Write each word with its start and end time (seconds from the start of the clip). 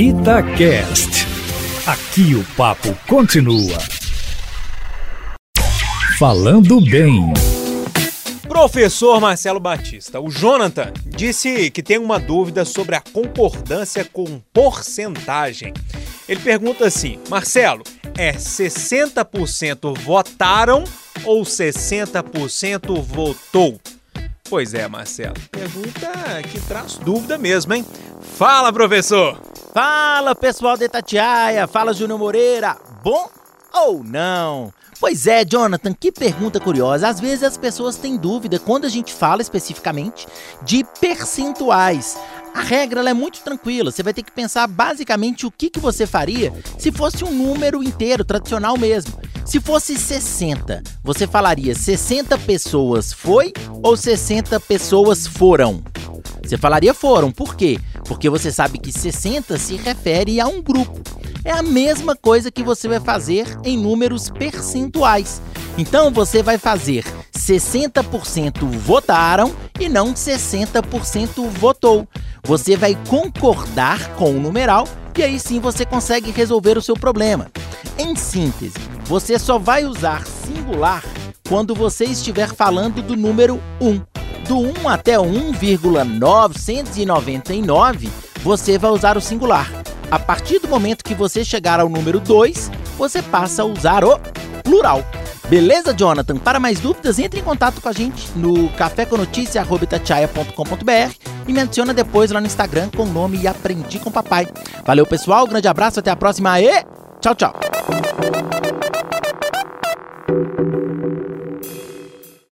Itacast. 0.00 1.26
Aqui 1.84 2.36
o 2.36 2.44
papo 2.56 2.96
continua. 3.08 3.76
Falando 6.20 6.80
bem. 6.80 7.34
Professor 8.46 9.20
Marcelo 9.20 9.58
Batista, 9.58 10.20
o 10.20 10.30
Jonathan 10.30 10.92
disse 11.04 11.68
que 11.72 11.82
tem 11.82 11.98
uma 11.98 12.20
dúvida 12.20 12.64
sobre 12.64 12.94
a 12.94 13.00
concordância 13.00 14.04
com 14.04 14.40
porcentagem. 14.52 15.74
Ele 16.28 16.40
pergunta 16.42 16.86
assim: 16.86 17.18
Marcelo, 17.28 17.82
é 18.16 18.34
60% 18.34 19.98
votaram 19.98 20.84
ou 21.24 21.42
60% 21.42 23.02
votou? 23.02 23.80
Pois 24.48 24.74
é, 24.74 24.86
Marcelo. 24.86 25.34
Pergunta 25.50 26.12
que 26.52 26.60
traz 26.60 26.98
dúvida 26.98 27.36
mesmo, 27.36 27.74
hein? 27.74 27.84
Fala, 28.36 28.72
professor! 28.72 29.47
Fala, 29.72 30.34
pessoal 30.34 30.76
de 30.76 30.84
Itatiaia! 30.84 31.66
Fala, 31.66 31.92
Júnior 31.92 32.18
Moreira! 32.18 32.76
Bom 33.02 33.28
ou 33.74 34.02
não? 34.02 34.72
Pois 34.98 35.26
é, 35.26 35.44
Jonathan, 35.44 35.92
que 35.92 36.10
pergunta 36.10 36.58
curiosa. 36.58 37.06
Às 37.06 37.20
vezes 37.20 37.44
as 37.44 37.56
pessoas 37.56 37.96
têm 37.96 38.16
dúvida 38.16 38.58
quando 38.58 38.86
a 38.86 38.88
gente 38.88 39.12
fala 39.12 39.42
especificamente 39.42 40.26
de 40.62 40.84
percentuais. 41.00 42.18
A 42.54 42.60
regra 42.62 43.08
é 43.08 43.14
muito 43.14 43.40
tranquila, 43.40 43.92
você 43.92 44.02
vai 44.02 44.14
ter 44.14 44.22
que 44.22 44.32
pensar 44.32 44.66
basicamente 44.66 45.46
o 45.46 45.50
que, 45.50 45.70
que 45.70 45.78
você 45.78 46.06
faria 46.06 46.52
se 46.78 46.90
fosse 46.90 47.22
um 47.22 47.32
número 47.32 47.82
inteiro, 47.82 48.24
tradicional 48.24 48.76
mesmo. 48.76 49.12
Se 49.44 49.60
fosse 49.60 49.96
60, 49.96 50.82
você 51.04 51.26
falaria 51.26 51.74
60 51.74 52.36
pessoas 52.38 53.12
foi 53.12 53.52
ou 53.82 53.96
60 53.96 54.58
pessoas 54.60 55.26
foram? 55.26 55.82
Você 56.42 56.56
falaria 56.56 56.94
foram, 56.94 57.30
por 57.30 57.54
quê? 57.54 57.78
Porque 58.08 58.30
você 58.30 58.50
sabe 58.50 58.78
que 58.78 58.90
60 58.90 59.58
se 59.58 59.76
refere 59.76 60.40
a 60.40 60.48
um 60.48 60.60
grupo. 60.62 61.00
É 61.44 61.52
a 61.52 61.62
mesma 61.62 62.16
coisa 62.16 62.50
que 62.50 62.62
você 62.62 62.88
vai 62.88 62.98
fazer 62.98 63.46
em 63.62 63.76
números 63.76 64.28
percentuais. 64.30 65.40
Então 65.76 66.10
você 66.10 66.42
vai 66.42 66.58
fazer 66.58 67.04
60% 67.36 68.68
votaram 68.78 69.54
e 69.78 69.88
não 69.88 70.12
60% 70.12 71.48
votou. 71.50 72.08
Você 72.42 72.76
vai 72.76 72.98
concordar 73.08 74.14
com 74.14 74.30
o 74.30 74.40
numeral 74.40 74.88
e 75.16 75.22
aí 75.22 75.40
sim 75.40 75.58
você 75.58 75.84
consegue 75.84 76.30
resolver 76.30 76.78
o 76.78 76.82
seu 76.82 76.94
problema. 76.94 77.50
Em 77.98 78.14
síntese, 78.14 78.76
você 79.04 79.36
só 79.36 79.58
vai 79.58 79.84
usar 79.84 80.24
singular 80.24 81.02
quando 81.48 81.74
você 81.74 82.04
estiver 82.04 82.54
falando 82.54 83.02
do 83.02 83.16
número 83.16 83.60
1. 83.80 84.17
Do 84.48 84.58
1 84.58 84.88
até 84.88 85.16
1,999, 85.18 88.08
você 88.42 88.78
vai 88.78 88.90
usar 88.90 89.18
o 89.18 89.20
singular. 89.20 89.70
A 90.10 90.18
partir 90.18 90.58
do 90.58 90.66
momento 90.66 91.04
que 91.04 91.14
você 91.14 91.44
chegar 91.44 91.78
ao 91.78 91.90
número 91.90 92.18
2, 92.18 92.70
você 92.96 93.20
passa 93.20 93.60
a 93.60 93.66
usar 93.66 94.02
o 94.04 94.18
plural. 94.64 95.04
Beleza, 95.50 95.94
Jonathan? 95.94 96.38
Para 96.38 96.58
mais 96.58 96.80
dúvidas, 96.80 97.18
entre 97.18 97.40
em 97.40 97.42
contato 97.42 97.82
com 97.82 97.90
a 97.90 97.92
gente 97.92 98.30
no 98.36 98.70
caféconoticia.com.br 98.70 101.14
e 101.46 101.52
me 101.52 101.60
adiciona 101.60 101.92
depois 101.92 102.30
lá 102.30 102.40
no 102.40 102.46
Instagram 102.46 102.88
com 102.96 103.02
o 103.02 103.06
nome 103.06 103.38
e 103.38 103.46
Aprendi 103.46 103.98
com 103.98 104.10
Papai. 104.10 104.48
Valeu, 104.84 105.04
pessoal. 105.04 105.46
Grande 105.46 105.68
abraço, 105.68 106.00
até 106.00 106.10
a 106.10 106.16
próxima 106.16 106.58
e 106.60 106.70
tchau, 107.20 107.34
tchau. 107.34 107.52